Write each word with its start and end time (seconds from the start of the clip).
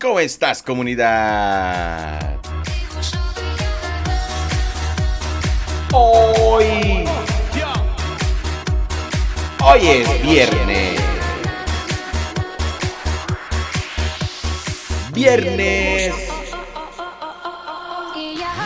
¿Cómo 0.00 0.18
estás 0.18 0.62
comunidad? 0.62 2.38
Hoy... 5.92 7.04
Hoy 9.62 9.86
es 9.86 10.22
viernes. 10.22 10.98
Viernes 15.12 16.14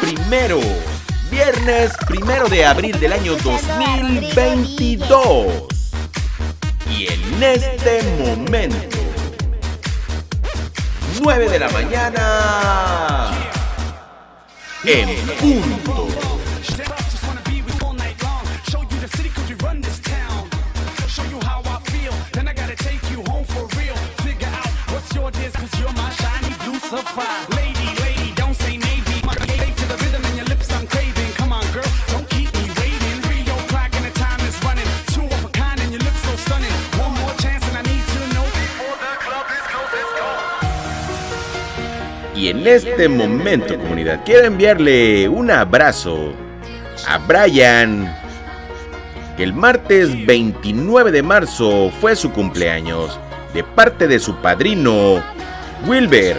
primero. 0.03 0.61
Viernes 1.33 1.91
primero 2.07 2.49
de 2.49 2.65
abril 2.65 3.01
del 3.01 3.13
año 3.13 3.35
2022. 3.39 5.67
Y 6.97 7.09
en 7.13 7.43
este 7.43 8.05
momento 8.21 8.94
9 11.25 11.49
de 11.49 11.59
la 11.59 11.71
mañana. 11.71 13.31
En 14.85 15.09
punto. 15.41 16.34
En 42.67 42.77
este 42.77 43.09
momento, 43.09 43.79
comunidad, 43.79 44.21
quiero 44.25 44.47
enviarle 44.47 45.29
un 45.29 45.51
abrazo 45.51 46.33
a 47.07 47.19
Brian, 47.19 48.11
que 49.37 49.43
el 49.43 49.53
martes 49.53 50.25
29 50.25 51.13
de 51.13 51.23
marzo 51.23 51.93
fue 52.01 52.17
su 52.17 52.33
cumpleaños, 52.33 53.21
de 53.53 53.63
parte 53.63 54.09
de 54.09 54.19
su 54.19 54.37
padrino, 54.37 55.23
Wilber, 55.87 56.39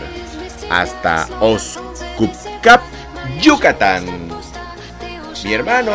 hasta 0.71 1.27
Oscupcap, 1.41 2.81
Yucatán. 3.39 4.05
Mi 5.43 5.53
hermano, 5.53 5.91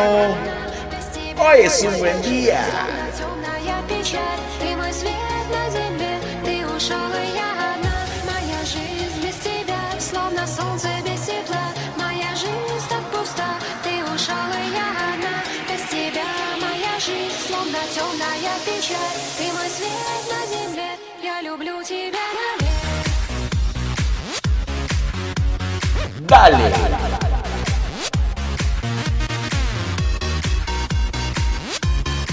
hoy 1.37 1.59
es 1.63 1.83
un 1.83 1.99
buen 1.99 2.21
día. 2.21 2.65
Dale. 26.31 26.71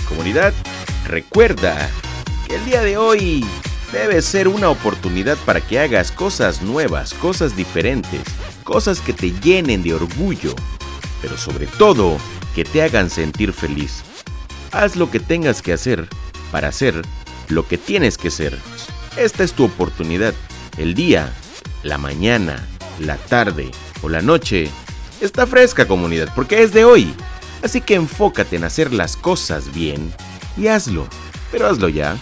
Comunidad, 0.09 0.55
recuerda 1.09 1.91
que 2.47 2.55
el 2.55 2.65
día 2.65 2.83
de 2.83 2.97
hoy 2.97 3.45
debe 3.91 4.23
ser 4.23 4.47
una 4.47 4.69
oportunidad 4.69 5.37
para 5.39 5.61
que 5.61 5.81
hagas 5.81 6.13
cosas 6.13 6.63
nuevas, 6.63 7.13
cosas 7.13 7.57
diferentes, 7.57 8.23
cosas 8.63 9.01
que 9.01 9.13
te 9.13 9.33
llenen 9.33 9.83
de 9.83 9.95
orgullo, 9.95 10.55
pero 11.21 11.37
sobre 11.37 11.67
todo 11.67 12.19
que 12.55 12.63
te 12.63 12.85
hagan 12.85 13.11
sentir 13.11 13.53
feliz. 13.53 14.05
Haz 14.71 14.95
lo 14.95 15.11
que 15.11 15.19
tengas 15.19 15.61
que 15.61 15.73
hacer 15.73 16.07
para 16.53 16.69
hacer 16.69 17.03
lo 17.49 17.67
que 17.67 17.79
tienes 17.79 18.17
que 18.17 18.31
ser. 18.31 18.57
Esta 19.17 19.43
es 19.43 19.55
tu 19.55 19.65
oportunidad. 19.65 20.35
El 20.77 20.95
día, 20.95 21.33
la 21.83 21.99
mañana, 21.99 22.65
la 23.01 23.17
tarde 23.17 23.73
o 24.03 24.09
la 24.09 24.23
noche 24.23 24.71
está 25.21 25.47
fresca 25.47 25.87
comunidad 25.87 26.33
porque 26.35 26.63
es 26.63 26.73
de 26.73 26.85
hoy. 26.85 27.15
Así 27.63 27.81
que 27.81 27.95
enfócate 27.95 28.57
en 28.57 28.65
hacer 28.65 28.93
las 28.93 29.17
cosas 29.17 29.73
bien 29.73 30.13
y 30.57 30.69
hazlo. 30.69 31.09
Pero 31.51 31.69
hazlo 31.69 31.89
ya. 31.89 32.17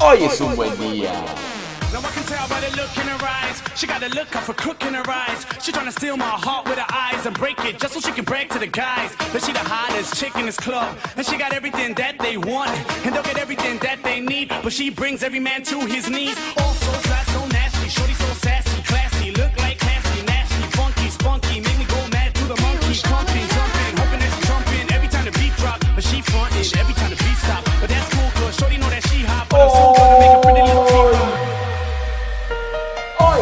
Hoy 0.00 0.24
es 0.24 0.40
un 0.40 0.56
buen 0.56 0.76
día. 0.78 1.12
Now 1.92 2.00
I 2.00 2.10
can 2.14 2.24
tell 2.24 2.48
by 2.48 2.58
the 2.60 2.74
look 2.74 2.96
in 2.96 3.06
her 3.06 3.22
eyes. 3.22 3.62
She 3.76 3.86
got 3.86 4.02
a 4.02 4.08
look 4.08 4.34
of 4.34 4.48
a 4.48 4.54
crook 4.54 4.82
in 4.84 4.94
her 4.94 5.08
eyes. 5.08 5.44
She 5.62 5.72
trying 5.72 5.84
to 5.84 5.92
steal 5.92 6.16
my 6.16 6.24
heart 6.24 6.66
with 6.66 6.78
her 6.78 6.86
eyes 6.90 7.26
and 7.26 7.38
break 7.38 7.62
it 7.66 7.78
just 7.78 7.92
so 7.92 8.00
she 8.00 8.12
can 8.12 8.24
brag 8.24 8.48
to 8.50 8.58
the 8.58 8.66
guys. 8.66 9.14
But 9.30 9.44
she 9.44 9.52
the 9.52 9.58
hottest 9.58 10.16
chick 10.16 10.34
in 10.36 10.46
this 10.46 10.56
club. 10.56 10.96
And 11.16 11.26
she 11.26 11.36
got 11.36 11.52
everything 11.52 11.92
that 11.94 12.18
they 12.18 12.38
want. 12.38 12.70
And 13.04 13.14
they'll 13.14 13.22
get 13.22 13.36
everything 13.36 13.78
that 13.80 14.02
they 14.02 14.20
need. 14.20 14.48
But 14.62 14.72
she 14.72 14.88
brings 14.88 15.22
every 15.22 15.40
man 15.40 15.64
to 15.64 15.80
his 15.80 16.08
knees. 16.08 16.36
Oh, 16.56 16.72
Hoy 26.62 26.68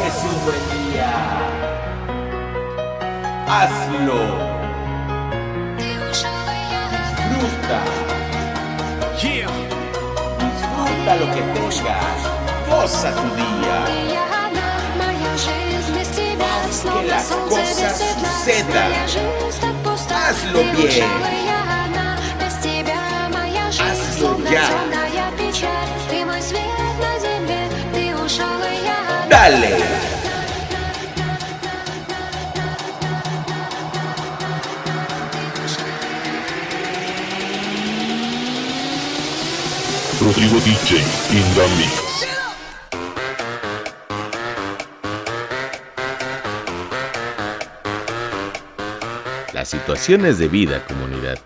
es 0.07 0.17
un 0.25 0.37
buen 0.47 0.63
día. 0.73 1.11
Hazlo. 3.47 4.21
Disfruta. 6.97 7.79
Disfruta 10.39 11.11
lo 11.17 11.27
que 11.35 11.43
tengas. 11.53 12.21
Goza 12.71 13.11
tu 13.13 13.29
día. 13.37 13.77
Haz 16.41 16.79
que 16.85 17.03
las 17.07 17.27
cosas 17.27 17.99
sucedan. 17.99 18.91
Hazlo 20.09 20.61
bien. 20.73 21.60
Ya. 24.51 24.69
Dale. 29.29 29.77
Rodrigo 40.21 40.59
DJ 40.59 40.99
in 41.31 41.55
the 41.55 41.69
mix. 41.79 42.11
Las 49.53 49.69
situaciones 49.69 50.39
de 50.39 50.49
vida, 50.49 50.85
comunidad. 50.89 51.39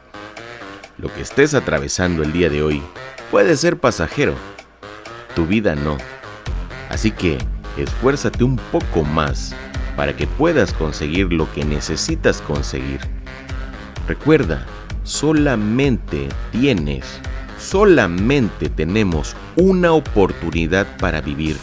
Lo 1.05 1.13
que 1.13 1.21
estés 1.21 1.53
atravesando 1.53 2.23
el 2.23 2.33
día 2.33 2.49
de 2.49 2.63
hoy 2.63 2.83
puede 3.31 3.59
ser 3.59 3.79
pasajero. 3.79 4.35
Tu 5.37 5.45
vida 5.45 5.75
no. 5.75 5.99
Así 6.89 7.11
que 7.11 7.37
esfuérzate 7.77 8.43
un 8.43 8.57
poco 8.73 9.05
más 9.05 9.55
para 9.99 10.17
que 10.17 10.27
puedas 10.27 10.73
conseguir 10.73 11.31
lo 11.31 11.53
que 11.53 11.63
necesitas 11.63 12.41
conseguir. 12.41 13.01
Recuerda, 14.09 14.65
solamente 15.03 16.31
tienes, 16.53 17.05
solamente 17.61 18.71
tenemos 18.71 19.37
una 19.57 19.93
oportunidad 19.93 20.87
para 20.97 21.21
vivir. 21.21 21.59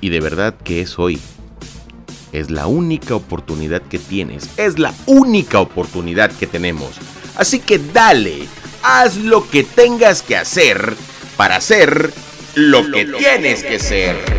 Y 0.00 0.10
de 0.10 0.20
verdad 0.20 0.54
que 0.62 0.80
es 0.80 0.96
hoy. 1.00 1.20
Es 2.30 2.52
la 2.52 2.68
única 2.68 3.16
oportunidad 3.16 3.82
que 3.82 3.98
tienes. 3.98 4.48
Es 4.58 4.78
la 4.78 4.94
única 5.06 5.58
oportunidad 5.58 6.30
que 6.30 6.46
tenemos. 6.46 7.00
Así 7.38 7.60
que 7.60 7.78
dale, 7.78 8.46
haz 8.82 9.16
lo 9.16 9.48
que 9.48 9.64
tengas 9.64 10.22
que 10.22 10.36
hacer 10.36 10.94
para 11.36 11.60
ser 11.60 12.12
lo 12.54 12.90
que 12.90 13.04
tienes 13.06 13.62
que 13.62 13.78
ser. 13.78 14.37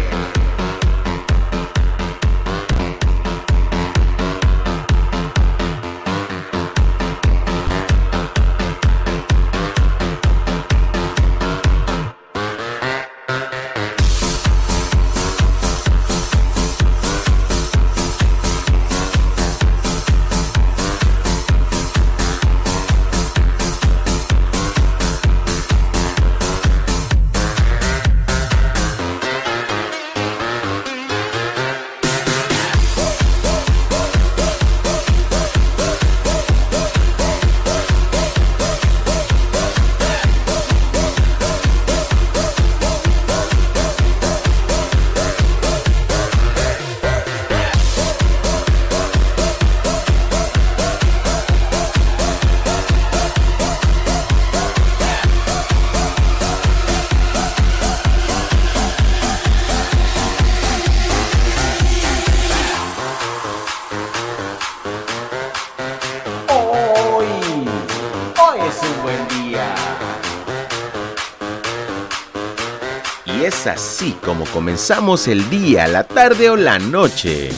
Es 73.60 73.68
así 73.68 74.16
como 74.24 74.46
comenzamos 74.46 75.28
el 75.28 75.50
día, 75.50 75.86
la 75.88 76.06
tarde 76.06 76.50
o 76.50 76.56
la 76.56 76.80
noche. 76.80 77.50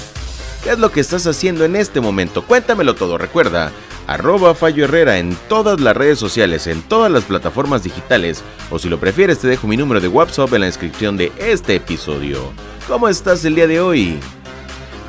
¿Qué 0.64 0.72
es 0.72 0.80
lo 0.80 0.92
que 0.92 1.00
estás 1.00 1.28
haciendo 1.28 1.64
en 1.64 1.76
este 1.76 2.02
momento? 2.02 2.44
Cuéntamelo 2.44 2.96
todo, 2.96 3.20
recuerda, 3.20 3.72
arroba 4.08 4.56
Fallo 4.56 4.86
Herrera 4.86 5.20
en 5.20 5.36
todas 5.48 5.80
las 5.80 5.96
redes 5.96 6.18
sociales, 6.18 6.66
en 6.66 6.82
todas 6.82 7.12
las 7.12 7.26
plataformas 7.26 7.84
digitales, 7.84 8.42
o 8.72 8.80
si 8.80 8.90
lo 8.90 9.00
prefieres 9.00 9.38
te 9.40 9.48
dejo 9.48 9.68
mi 9.68 9.78
número 9.78 10.02
de 10.02 10.08
WhatsApp 10.08 10.52
en 10.54 10.62
la 10.62 10.66
descripción 10.68 11.18
de 11.18 11.32
este 11.38 11.76
episodio. 11.76 12.52
¿Cómo 12.88 13.08
estás 13.08 13.46
el 13.46 13.54
día 13.54 13.68
de 13.68 13.80
hoy? 13.80 14.20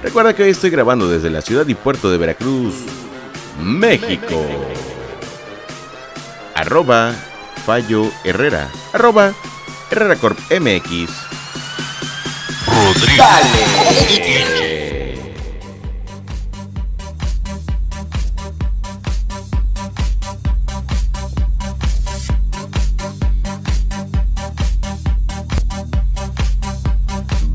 Recuerda 0.03 0.35
que 0.35 0.43
hoy 0.43 0.51
estoy 0.51 0.69
grabando 0.69 1.09
desde 1.09 1.31
la 1.31 1.41
ciudad 1.41 1.67
y 1.69 1.75
puerto 1.75 2.11
de 2.11 2.19
Veracruz, 2.19 2.75
México. 3.63 4.45
Arroba 6.55 7.15
Fallo 7.65 8.11
Herrera. 8.25 8.69
Herrera 9.93 10.17
Corp 10.17 10.39
MX. 10.51 11.11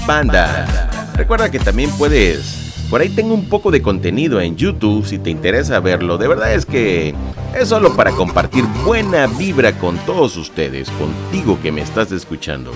Banda. 0.05 1.11
Recuerda 1.15 1.49
que 1.49 1.57
también 1.57 1.89
puedes 1.97 2.66
por 2.89 3.01
ahí 3.01 3.09
tengo 3.09 3.33
un 3.33 3.49
poco 3.49 3.71
de 3.71 3.81
contenido 3.81 4.39
en 4.39 4.55
YouTube 4.55 5.05
si 5.05 5.19
te 5.19 5.29
interesa 5.29 5.79
verlo. 5.79 6.17
De 6.17 6.27
verdad 6.27 6.53
es 6.53 6.65
que 6.65 7.13
es 7.59 7.67
solo 7.67 7.95
para 7.95 8.11
compartir 8.11 8.63
buena 8.85 9.27
vibra 9.27 9.77
con 9.77 9.97
todos 9.99 10.37
ustedes, 10.37 10.89
contigo 10.91 11.59
que 11.61 11.71
me 11.71 11.81
estás 11.81 12.11
escuchando. 12.11 12.71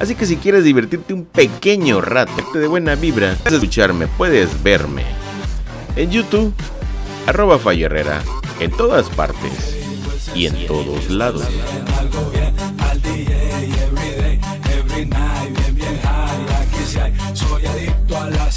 Así 0.00 0.14
que 0.14 0.26
si 0.26 0.36
quieres 0.36 0.64
divertirte 0.64 1.14
un 1.14 1.24
pequeño 1.24 2.00
rato 2.00 2.32
de 2.54 2.66
buena 2.66 2.94
vibra, 2.94 3.36
puedes 3.42 3.54
escucharme, 3.54 4.06
puedes 4.06 4.62
verme. 4.62 5.04
En 5.96 6.10
YouTube, 6.10 6.52
arroba 7.26 7.58
Herrera, 7.72 8.22
en 8.60 8.70
todas 8.70 9.08
partes 9.10 9.76
y 10.34 10.46
en 10.46 10.66
todos 10.66 11.10
lados. 11.10 11.46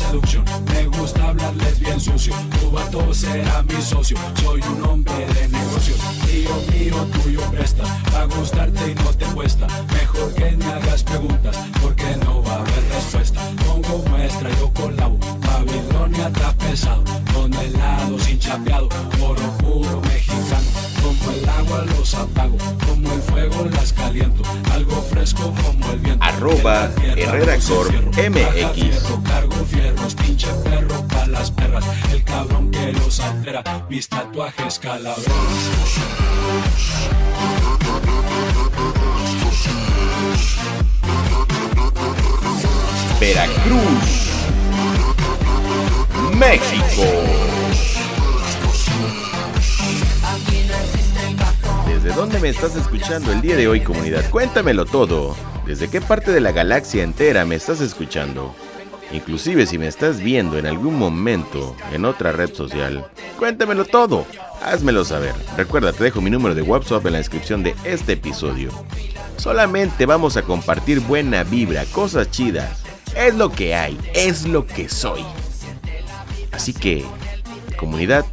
Seducción, 0.05 0.45
me 0.71 0.85
gusta 0.87 1.29
hablarles 1.29 1.79
bien 1.79 1.99
sucio. 1.99 2.33
Tu 2.59 2.71
vato 2.71 3.13
será 3.13 3.63
mi 3.63 3.81
socio, 3.81 4.17
soy 4.41 4.61
un 4.61 4.83
hombre 4.83 5.25
de 5.33 5.47
negocios. 5.47 5.99
Tío 6.25 6.55
mío, 6.71 7.07
tuyo 7.21 7.41
presta, 7.51 7.83
va 8.13 8.21
a 8.21 8.25
gustarte 8.25 8.91
y 8.91 8.95
no 8.95 9.13
te 9.13 9.25
cuesta. 9.25 9.67
Mejor 9.93 10.33
que 10.33 10.51
ni 10.51 10.65
hagas 10.65 11.03
preguntas, 11.03 11.57
porque 11.81 12.15
no 12.23 12.43
va 12.43 12.55
a 12.55 12.59
haber 12.59 12.83
respuesta. 12.93 13.41
Pongo 13.65 14.03
muestra, 14.09 14.49
yo 14.59 14.71
colabo, 14.73 15.17
Babilonia 15.41 16.27
está 16.27 16.51
pesado. 16.57 17.03
Con 17.33 17.53
helado 17.53 18.19
sin 18.19 18.39
chapeado, 18.39 18.89
oro 19.21 19.57
puro 19.57 20.01
mexicano. 20.01 20.69
Como 21.01 21.31
el 21.31 21.49
agua 21.49 21.85
los 21.85 22.13
apago, 22.15 22.57
como 22.85 23.13
el 23.13 23.21
fuego 23.21 23.65
las 23.65 23.93
caliento. 23.93 24.43
Algo 24.71 25.01
fresco 25.03 25.53
como 25.63 25.91
el 25.91 25.99
viento. 25.99 26.23
Arroba 26.23 26.89
Herrera 27.15 27.57
Corp 27.67 27.93
MX. 28.17 29.03
Cargo 29.23 29.65
fierros, 29.65 29.94
pinche 30.45 30.69
perro 30.69 31.07
pa' 31.07 31.27
las 31.27 31.51
perras. 31.51 31.85
El 32.11 32.23
cabrón 32.23 32.71
que 32.71 32.93
los 32.93 33.19
altera, 33.19 33.63
mis 33.89 34.07
tatuajes 34.07 34.79
calaveras. 34.79 35.25
Veracruz, 43.19 44.29
México. 46.37 47.03
¿Desde 51.87 52.11
dónde 52.13 52.39
me 52.39 52.49
estás 52.49 52.75
escuchando 52.75 53.31
el 53.31 53.41
día 53.41 53.55
de 53.55 53.67
hoy, 53.67 53.81
comunidad? 53.81 54.29
Cuéntamelo 54.29 54.85
todo. 54.85 55.35
¿Desde 55.65 55.89
qué 55.89 56.01
parte 56.01 56.31
de 56.31 56.41
la 56.41 56.51
galaxia 56.51 57.03
entera 57.03 57.45
me 57.45 57.55
estás 57.55 57.81
escuchando? 57.81 58.53
Inclusive 59.11 59.65
si 59.65 59.77
me 59.77 59.87
estás 59.87 60.19
viendo 60.19 60.57
en 60.57 60.65
algún 60.65 60.97
momento 60.97 61.75
en 61.93 62.05
otra 62.05 62.31
red 62.31 62.53
social, 62.53 63.05
cuéntamelo 63.37 63.85
todo. 63.85 64.25
Házmelo 64.61 65.05
saber. 65.05 65.35
Recuerda, 65.57 65.93
te 65.93 66.03
dejo 66.03 66.21
mi 66.21 66.29
número 66.29 66.55
de 66.55 66.61
WhatsApp 66.61 67.05
en 67.05 67.13
la 67.13 67.19
descripción 67.19 67.63
de 67.63 67.75
este 67.83 68.13
episodio. 68.13 68.71
Solamente 69.37 70.05
vamos 70.05 70.37
a 70.37 70.41
compartir 70.41 71.01
buena 71.01 71.43
vibra, 71.43 71.85
cosas 71.85 72.31
chidas. 72.31 72.83
Es 73.15 73.35
lo 73.35 73.51
que 73.51 73.75
hay, 73.75 73.97
es 74.13 74.45
lo 74.45 74.65
que 74.65 74.89
soy. 74.89 75.23
Así 76.51 76.73
que, 76.73 77.05
comunidad, 77.77 78.25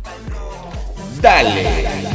dale. 1.20 2.12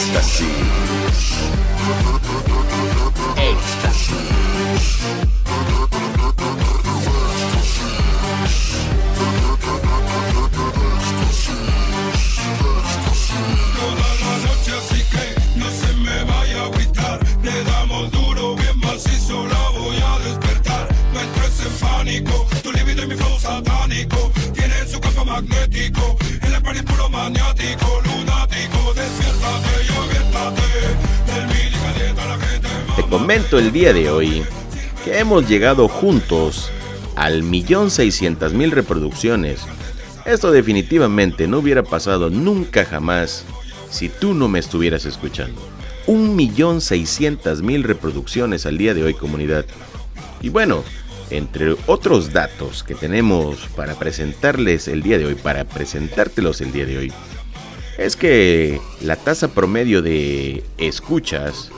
Ecstasy. 0.00 0.48
Ecstasy. 3.36 5.39
Comento 33.10 33.58
el 33.58 33.72
día 33.72 33.92
de 33.92 34.08
hoy 34.08 34.44
que 35.04 35.18
hemos 35.18 35.48
llegado 35.48 35.88
juntos 35.88 36.70
al 37.16 37.42
millón 37.42 37.90
seiscientas 37.90 38.52
mil 38.52 38.70
reproducciones. 38.70 39.62
Esto 40.24 40.52
definitivamente 40.52 41.48
no 41.48 41.58
hubiera 41.58 41.82
pasado 41.82 42.30
nunca 42.30 42.84
jamás 42.84 43.44
si 43.90 44.08
tú 44.08 44.32
no 44.32 44.46
me 44.46 44.60
estuvieras 44.60 45.06
escuchando. 45.06 45.60
Un 46.06 46.36
millón 46.36 46.80
seiscientas 46.80 47.62
mil 47.62 47.82
reproducciones 47.82 48.64
al 48.64 48.78
día 48.78 48.94
de 48.94 49.02
hoy 49.02 49.14
comunidad. 49.14 49.64
Y 50.40 50.50
bueno, 50.50 50.84
entre 51.30 51.74
otros 51.86 52.32
datos 52.32 52.84
que 52.84 52.94
tenemos 52.94 53.66
para 53.74 53.96
presentarles 53.96 54.86
el 54.86 55.02
día 55.02 55.18
de 55.18 55.26
hoy, 55.26 55.34
para 55.34 55.64
presentártelos 55.64 56.60
el 56.60 56.70
día 56.70 56.86
de 56.86 56.98
hoy, 56.98 57.12
es 57.98 58.14
que 58.14 58.80
la 59.00 59.16
tasa 59.16 59.48
promedio 59.48 60.00
de 60.00 60.62
escuchas 60.78 61.72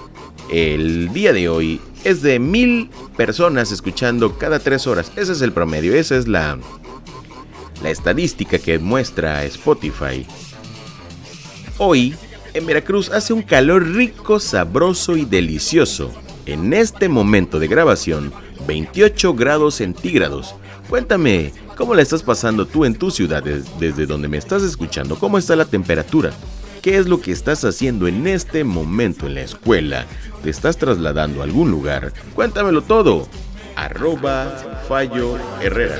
el 0.52 1.12
día 1.12 1.32
de 1.32 1.48
hoy 1.48 1.80
es 2.04 2.20
de 2.22 2.38
mil 2.38 2.90
personas 3.16 3.72
escuchando 3.72 4.36
cada 4.38 4.58
tres 4.58 4.86
horas. 4.86 5.10
Ese 5.16 5.32
es 5.32 5.40
el 5.40 5.52
promedio, 5.52 5.94
esa 5.94 6.16
es 6.16 6.28
la, 6.28 6.58
la 7.82 7.90
estadística 7.90 8.58
que 8.58 8.78
muestra 8.78 9.44
Spotify. 9.44 10.26
Hoy, 11.78 12.14
en 12.54 12.66
Veracruz 12.66 13.08
hace 13.10 13.32
un 13.32 13.42
calor 13.42 13.86
rico, 13.92 14.38
sabroso 14.38 15.16
y 15.16 15.24
delicioso. 15.24 16.10
En 16.44 16.72
este 16.74 17.08
momento 17.08 17.58
de 17.58 17.68
grabación, 17.68 18.32
28 18.66 19.34
grados 19.34 19.76
centígrados. 19.76 20.54
Cuéntame, 20.90 21.52
¿cómo 21.76 21.94
la 21.94 22.02
estás 22.02 22.22
pasando 22.22 22.66
tú 22.66 22.84
en 22.84 22.94
tu 22.94 23.10
ciudad 23.10 23.42
des- 23.42 23.64
desde 23.80 24.04
donde 24.06 24.28
me 24.28 24.36
estás 24.38 24.62
escuchando? 24.62 25.16
¿Cómo 25.16 25.38
está 25.38 25.56
la 25.56 25.64
temperatura? 25.64 26.32
qué 26.82 26.98
es 26.98 27.06
lo 27.06 27.20
que 27.20 27.32
estás 27.32 27.64
haciendo 27.64 28.08
en 28.08 28.26
este 28.26 28.64
momento 28.64 29.26
en 29.26 29.36
la 29.36 29.42
escuela. 29.42 30.04
¿Te 30.42 30.50
estás 30.50 30.76
trasladando 30.76 31.40
a 31.40 31.44
algún 31.44 31.70
lugar? 31.70 32.12
Cuéntamelo 32.34 32.82
todo. 32.82 33.28
Arroba 33.76 34.82
Fallo 34.88 35.38
Herrera. 35.62 35.96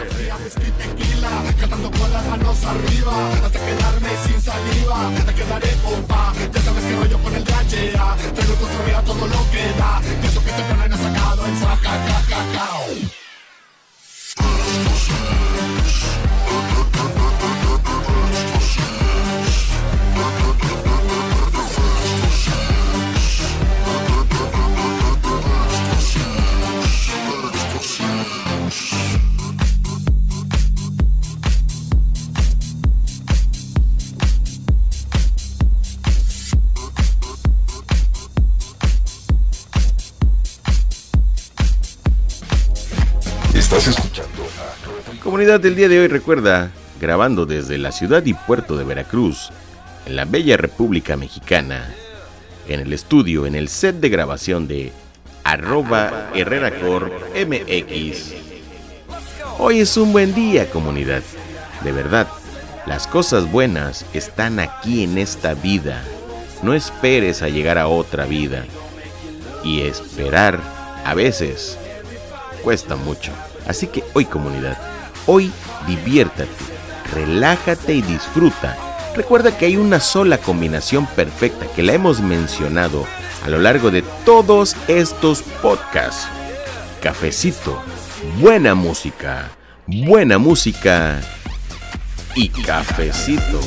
Del 45.61 45.77
día 45.77 45.89
de 45.89 46.01
hoy 46.01 46.09
recuerda, 46.09 46.71
grabando 46.99 47.45
desde 47.45 47.77
la 47.77 47.93
ciudad 47.93 48.25
y 48.25 48.33
puerto 48.33 48.77
de 48.77 48.85
Veracruz, 48.85 49.51
en 50.07 50.17
la 50.17 50.25
bella 50.25 50.57
República 50.57 51.17
Mexicana, 51.17 51.93
en 52.69 52.81
el 52.81 52.93
estudio, 52.93 53.45
en 53.45 53.55
el 53.55 53.69
set 53.69 53.97
de 53.97 54.09
grabación 54.09 54.67
de 54.67 54.93
arroba 55.45 56.31
Herrera 56.35 56.71
MX. 56.71 58.33
Hoy 59.59 59.81
es 59.81 59.97
un 59.99 60.13
buen 60.13 60.35
día, 60.35 60.71
comunidad. 60.71 61.23
De 61.85 61.93
verdad, 61.93 62.29
las 62.87 63.07
cosas 63.07 63.51
buenas 63.51 64.07
están 64.15 64.59
aquí 64.59 65.05
en 65.05 65.19
esta 65.19 65.53
vida. 65.53 66.03
No 66.63 66.73
esperes 66.73 67.43
a 67.43 67.49
llegar 67.49 67.77
a 67.77 67.89
otra 67.89 68.25
vida. 68.25 68.65
Y 69.63 69.83
esperar, 69.83 70.61
a 71.05 71.13
veces, 71.15 71.79
cuesta 72.63 72.97
mucho. 72.97 73.33
Así 73.67 73.87
que 73.89 74.03
hoy, 74.15 74.25
comunidad, 74.25 74.92
hoy 75.27 75.53
diviértate, 75.87 76.49
relájate 77.15 77.95
y 77.95 78.03
disfruta. 78.03 78.77
Recuerda 79.15 79.57
que 79.57 79.67
hay 79.67 79.77
una 79.77 80.01
sola 80.01 80.39
combinación 80.39 81.07
perfecta 81.07 81.67
que 81.67 81.83
la 81.83 81.93
hemos 81.93 82.21
mencionado 82.21 83.07
a 83.45 83.51
lo 83.51 83.59
largo 83.59 83.91
de 83.91 84.03
todos 84.25 84.77
estos 84.89 85.43
podcasts. 85.61 86.29
Cafecito, 87.03 87.83
buena 88.41 88.75
música, 88.75 89.51
buena 89.87 90.39
música 90.39 91.21
y 92.35 92.49
cafecito. 92.49 93.61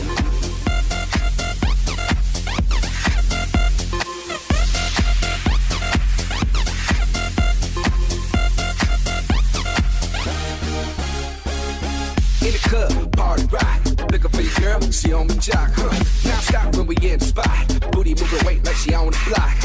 She 18.86 18.94
on 18.94 19.08
the 19.08 19.18
block. 19.27 19.56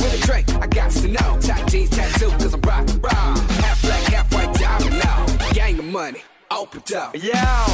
With 0.00 0.22
a 0.22 0.26
drink, 0.26 0.48
I 0.62 0.66
got 0.66 0.90
to 0.92 1.08
know. 1.08 1.38
Tight 1.40 1.66
jeans, 1.68 1.90
tattoo, 1.90 2.30
cause 2.30 2.54
I'm 2.54 2.60
rock, 2.62 2.86
rock. 3.02 3.38
Half 3.64 3.82
black, 3.82 4.02
half 4.12 4.32
white 4.34 4.52
diamond 4.54 4.98
now. 5.02 5.26
Gang 5.52 5.78
of 5.78 5.84
money, 5.86 6.22
open 6.50 6.82
up. 6.96 7.16
Yeah, 7.16 7.66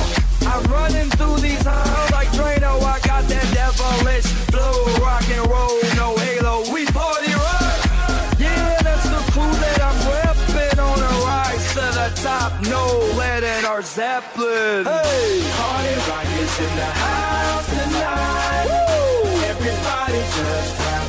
I'm 0.43 0.65
running 0.71 1.11
through 1.11 1.39
these 1.39 1.65
halls 1.65 2.11
like 2.13 2.29
Drano. 2.29 2.81
I 2.83 3.01
got 3.01 3.25
that 3.29 3.47
devilish 3.55 4.27
flow, 4.51 4.75
rock 5.03 5.29
and 5.29 5.47
roll, 5.51 5.79
no 5.97 6.17
halo. 6.17 6.73
We 6.73 6.87
party 6.87 7.33
rock. 7.35 7.79
Yeah, 8.39 8.79
that's 8.83 9.07
the 9.15 9.23
crew 9.33 9.53
that 9.65 9.81
I'm 9.83 9.99
repping 10.15 10.79
on 10.79 10.99
a 10.99 11.13
rise 11.27 11.67
to 11.75 11.87
the 11.99 12.09
top. 12.23 12.53
No 12.69 12.85
lead 13.19 13.43
in 13.43 13.65
our 13.65 13.83
Zeppelin. 13.83 14.85
Hey, 14.85 15.43
Party 15.59 15.95
rock 16.09 16.29
is 16.43 16.59
in 16.61 16.73
the 16.77 16.91
house 17.03 17.69
tonight. 17.71 18.89
Everybody 19.53 20.19
just 20.19 20.92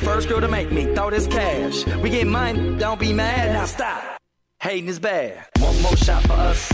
first 0.00 0.28
girl 0.28 0.40
to 0.40 0.48
make 0.48 0.70
me 0.72 0.84
throw 0.94 1.10
this 1.10 1.26
cash. 1.26 1.86
We 2.02 2.10
get 2.10 2.26
mine, 2.26 2.78
don't 2.78 2.98
be 2.98 3.12
mad. 3.12 3.52
Now 3.52 3.66
stop. 3.66 4.02
Hating 4.60 4.88
is 4.88 4.98
bad. 4.98 5.46
One 5.58 5.80
more 5.82 5.96
shot 5.96 6.22
for 6.24 6.34
us. 6.34 6.70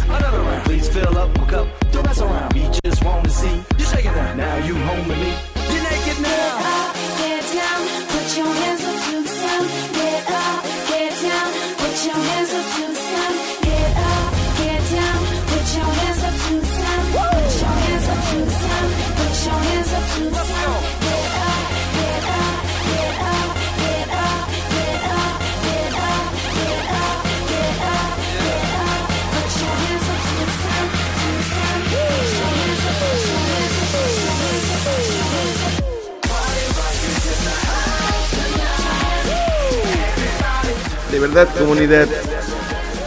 De 41.16 41.20
verdad, 41.20 41.49
comunidad, 41.58 42.08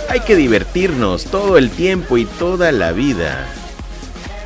hay 0.09 0.21
que 0.21 0.35
divertirnos 0.35 1.25
todo 1.25 1.59
el 1.59 1.69
tiempo 1.69 2.17
y 2.17 2.25
toda 2.25 2.71
la 2.71 2.91
vida. 2.91 3.47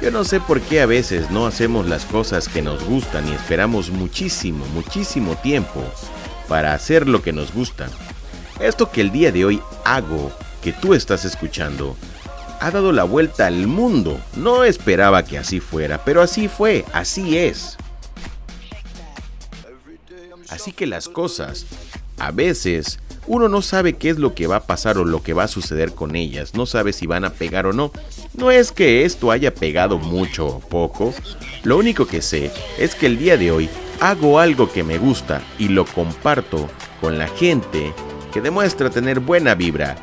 Yo 0.02 0.12
no 0.12 0.26
sé 0.26 0.42
por 0.42 0.60
qué 0.60 0.82
a 0.82 0.86
veces 0.86 1.32
no 1.32 1.48
hacemos 1.48 1.88
las 1.88 2.04
cosas 2.04 2.50
que 2.50 2.62
nos 2.62 2.84
gustan 2.84 3.26
y 3.26 3.32
esperamos 3.32 3.90
muchísimo, 3.90 4.66
muchísimo 4.74 5.38
tiempo 5.38 5.82
para 6.50 6.74
hacer 6.74 7.08
lo 7.08 7.22
que 7.22 7.32
nos 7.32 7.54
gusta. 7.54 7.88
Esto 8.60 8.92
que 8.92 9.00
el 9.00 9.14
día 9.14 9.32
de 9.32 9.46
hoy 9.46 9.62
hago, 9.86 10.34
que 10.62 10.74
tú 10.74 10.94
estás 10.94 11.24
escuchando, 11.24 11.96
ha 12.60 12.70
dado 12.70 12.92
la 12.92 13.06
vuelta 13.06 13.48
al 13.48 13.68
mundo. 13.68 14.20
No 14.36 14.66
esperaba 14.66 15.24
que 15.24 15.38
así 15.38 15.62
fuera, 15.62 16.04
pero 16.04 16.22
así 16.22 16.50
fue, 16.50 16.84
así 16.92 17.38
es. 17.38 17.78
Así 20.50 20.74
que 20.74 20.86
las 20.86 21.08
cosas, 21.08 21.66
a 22.20 22.32
veces, 22.32 23.00
uno 23.28 23.48
no 23.50 23.62
sabe 23.62 23.94
qué 23.94 24.10
es 24.10 24.18
lo 24.18 24.34
que 24.34 24.48
va 24.48 24.58
a 24.58 24.64
pasar 24.64 24.98
o 24.98 25.06
lo 25.06 25.24
que 25.24 25.34
va 25.34 25.44
a 25.44 25.48
suceder 25.48 25.94
con 25.94 26.16
ellas, 26.16 26.54
no 26.54 26.66
sabe 26.66 26.94
si 26.94 27.08
van 27.08 27.26
a 27.26 27.32
pegar 27.32 27.66
o 27.66 27.74
no. 27.74 27.92
No 28.36 28.52
es 28.52 28.72
que 28.72 29.06
esto 29.06 29.32
haya 29.32 29.54
pegado 29.54 29.98
mucho 29.98 30.48
o 30.48 30.60
poco, 30.60 31.14
lo 31.64 31.78
único 31.78 32.06
que 32.06 32.22
sé 32.22 32.52
es 32.78 32.96
que 32.96 33.06
el 33.06 33.18
día 33.18 33.38
de 33.38 33.52
hoy 33.52 33.70
hago 34.00 34.40
algo 34.40 34.72
que 34.72 34.84
me 34.84 34.98
gusta 34.98 35.42
y 35.58 35.70
lo 35.70 35.86
comparto 35.86 36.70
con 37.00 37.18
la 37.18 37.28
gente 37.28 37.94
que 38.34 38.42
demuestra 38.42 38.90
tener 38.90 39.20
buena 39.20 39.56
vibra. 39.56 39.96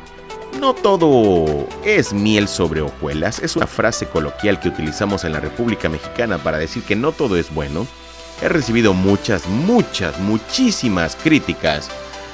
No 0.59 0.73
todo 0.73 1.67
es 1.85 2.13
miel 2.13 2.47
sobre 2.47 2.81
hojuelas, 2.81 3.39
es 3.39 3.55
una 3.55 3.67
frase 3.67 4.07
coloquial 4.07 4.59
que 4.59 4.69
utilizamos 4.69 5.23
en 5.23 5.33
la 5.33 5.39
República 5.39 5.89
Mexicana 5.89 6.37
para 6.37 6.57
decir 6.57 6.83
que 6.83 6.95
no 6.95 7.11
todo 7.11 7.37
es 7.37 7.53
bueno. 7.53 7.87
He 8.41 8.49
recibido 8.49 8.93
muchas, 8.93 9.47
muchas, 9.47 10.19
muchísimas 10.19 11.15
críticas. 11.15 11.89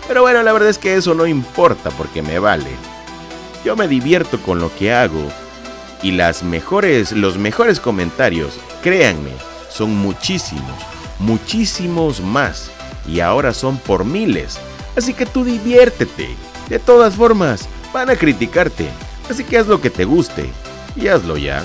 Pero 0.07 0.21
bueno, 0.21 0.41
la 0.43 0.53
verdad 0.53 0.69
es 0.69 0.77
que 0.77 0.95
eso 0.95 1.13
no 1.13 1.27
importa 1.27 1.89
porque 1.91 2.21
me 2.21 2.39
vale. 2.39 2.69
Yo 3.65 3.75
me 3.75 3.87
divierto 3.87 4.41
con 4.41 4.59
lo 4.59 4.73
que 4.75 4.93
hago 4.93 5.27
y 6.01 6.11
las 6.11 6.43
mejores, 6.43 7.11
los 7.11 7.37
mejores 7.37 7.79
comentarios, 7.79 8.59
créanme, 8.81 9.31
son 9.69 9.95
muchísimos, 9.95 10.77
muchísimos 11.19 12.21
más 12.21 12.71
y 13.07 13.19
ahora 13.19 13.53
son 13.53 13.77
por 13.77 14.05
miles. 14.05 14.57
Así 14.95 15.13
que 15.13 15.25
tú 15.25 15.43
diviértete. 15.43 16.29
De 16.69 16.79
todas 16.79 17.15
formas, 17.15 17.67
van 17.93 18.09
a 18.09 18.15
criticarte. 18.15 18.89
Así 19.29 19.43
que 19.43 19.57
haz 19.57 19.67
lo 19.67 19.81
que 19.81 19.89
te 19.89 20.05
guste 20.05 20.49
y 20.95 21.07
hazlo 21.07 21.37
ya. 21.37 21.63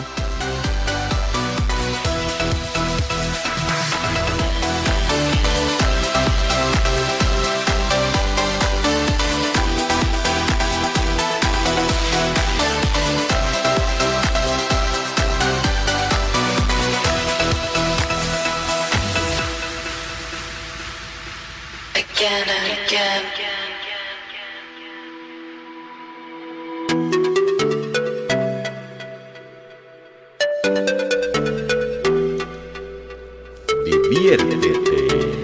Diviértete. 34.22 35.42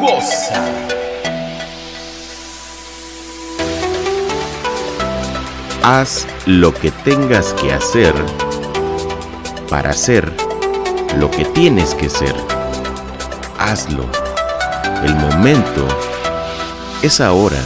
Goza. 0.00 0.64
Haz 5.82 6.26
lo 6.46 6.72
que 6.72 6.90
tengas 6.90 7.52
que 7.54 7.72
hacer 7.72 8.14
para 9.68 9.90
hacer 9.90 10.32
lo 11.18 11.30
que 11.30 11.44
tienes 11.44 11.94
que 11.94 12.08
ser. 12.08 12.34
Hazlo. 13.58 14.06
El 15.04 15.14
momento 15.16 15.86
es 17.02 17.20
ahora. 17.20 17.60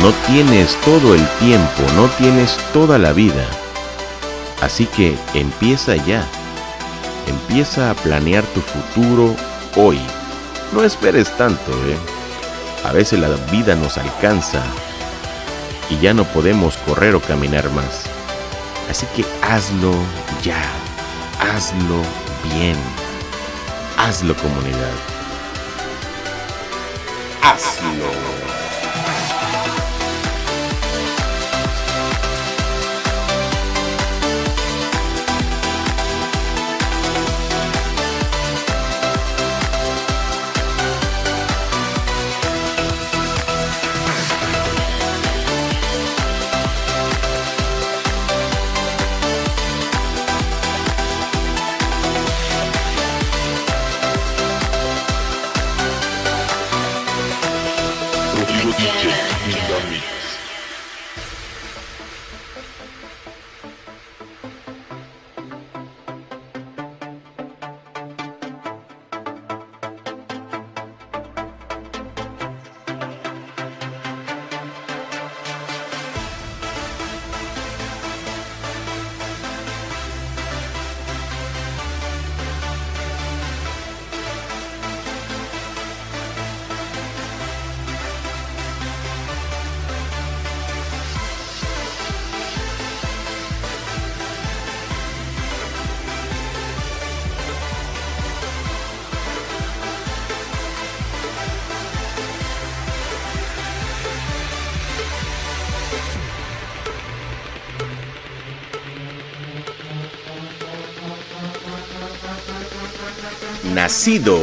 No 0.00 0.12
tienes 0.28 0.76
todo 0.84 1.14
el 1.14 1.26
tiempo, 1.40 1.82
no 1.96 2.06
tienes 2.18 2.56
toda 2.72 2.98
la 2.98 3.12
vida. 3.12 3.44
Así 4.62 4.86
que 4.86 5.16
empieza 5.34 5.96
ya. 5.96 6.24
Empieza 7.26 7.90
a 7.90 7.94
planear 7.94 8.44
tu 8.44 8.60
futuro 8.60 9.34
hoy. 9.76 10.00
No 10.72 10.84
esperes 10.84 11.36
tanto, 11.36 11.72
¿eh? 11.88 11.96
A 12.84 12.92
veces 12.92 13.18
la 13.18 13.28
vida 13.50 13.74
nos 13.74 13.98
alcanza 13.98 14.62
y 15.90 15.98
ya 15.98 16.14
no 16.14 16.24
podemos 16.24 16.76
correr 16.78 17.14
o 17.14 17.20
caminar 17.20 17.68
más. 17.70 18.04
Así 18.88 19.06
que 19.14 19.24
hazlo 19.42 19.92
ya. 20.42 20.62
Hazlo 21.40 22.02
bien. 22.54 22.76
Hazlo 23.96 24.34
comunidad. 24.36 24.94
Hazlo. 27.42 28.49
Nacido 113.74 114.38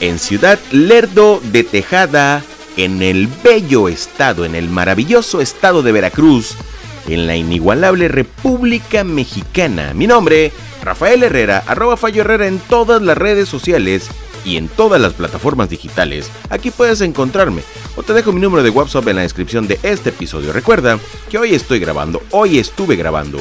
en 0.00 0.18
Ciudad 0.18 0.58
Lerdo 0.70 1.40
de 1.52 1.64
Tejada, 1.64 2.42
en 2.76 3.02
el 3.02 3.28
bello 3.42 3.88
estado, 3.88 4.44
en 4.44 4.54
el 4.54 4.68
maravilloso 4.68 5.40
estado 5.40 5.82
de 5.82 5.92
Veracruz, 5.92 6.54
en 7.08 7.26
la 7.26 7.36
inigualable 7.36 8.08
República 8.08 9.02
Mexicana. 9.04 9.92
Mi 9.94 10.06
nombre, 10.06 10.52
Rafael 10.82 11.22
Herrera, 11.22 11.64
arroba 11.66 11.96
Fallo 11.96 12.22
Herrera 12.22 12.46
en 12.46 12.58
todas 12.58 13.02
las 13.02 13.18
redes 13.18 13.48
sociales 13.48 14.08
y 14.44 14.56
en 14.56 14.68
todas 14.68 15.00
las 15.00 15.14
plataformas 15.14 15.68
digitales. 15.68 16.30
Aquí 16.50 16.70
puedes 16.70 17.00
encontrarme 17.00 17.62
o 17.96 18.02
te 18.02 18.12
dejo 18.12 18.32
mi 18.32 18.40
número 18.40 18.62
de 18.62 18.70
WhatsApp 18.70 19.08
en 19.08 19.16
la 19.16 19.22
descripción 19.22 19.66
de 19.66 19.80
este 19.82 20.10
episodio. 20.10 20.52
Recuerda 20.52 20.98
que 21.28 21.38
hoy 21.38 21.54
estoy 21.54 21.80
grabando, 21.80 22.22
hoy 22.30 22.58
estuve 22.58 22.96
grabando 22.96 23.38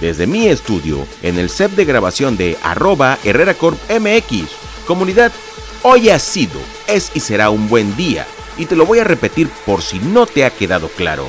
desde 0.00 0.26
mi 0.26 0.46
estudio 0.46 1.06
en 1.22 1.38
el 1.38 1.50
set 1.50 1.72
de 1.72 1.84
grabación 1.84 2.36
de 2.36 2.56
arroba 2.62 3.18
Herrera 3.24 3.54
Corp 3.54 3.78
MX. 3.90 4.48
Comunidad, 4.86 5.32
hoy 5.82 6.10
ha 6.10 6.18
sido, 6.18 6.60
es 6.86 7.10
y 7.14 7.20
será 7.20 7.50
un 7.50 7.68
buen 7.68 7.96
día. 7.96 8.26
Y 8.56 8.66
te 8.66 8.76
lo 8.76 8.86
voy 8.86 8.98
a 8.98 9.04
repetir 9.04 9.48
por 9.66 9.82
si 9.82 9.98
no 9.98 10.26
te 10.26 10.44
ha 10.44 10.50
quedado 10.50 10.88
claro. 10.88 11.24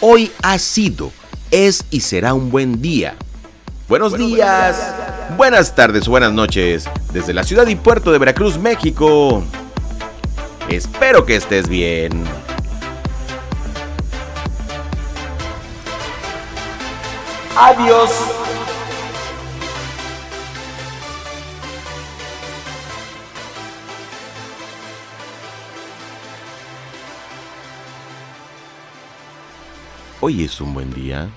Hoy 0.00 0.30
ha 0.42 0.58
sido, 0.58 1.12
es 1.50 1.84
y 1.90 2.00
será 2.00 2.34
un 2.34 2.50
buen 2.50 2.82
día. 2.82 3.16
Buenos, 3.88 4.16
días, 4.16 4.94
buenas 5.36 5.74
tardes 5.74 6.08
o 6.08 6.10
buenas 6.10 6.32
noches 6.32 6.88
desde 7.12 7.34
la 7.34 7.44
ciudad 7.44 7.66
y 7.66 7.76
puerto 7.76 8.12
de 8.12 8.18
Veracruz, 8.18 8.58
México. 8.58 9.44
Espero 10.68 11.26
que 11.26 11.36
estés 11.36 11.68
bien. 11.68 12.24
Adiós. 17.56 18.10
Hoy 30.20 30.44
es 30.44 30.60
un 30.60 30.74
buen 30.74 30.92
día. 30.92 31.28